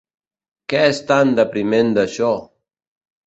[0.73, 2.31] Què és tan depriment d'això?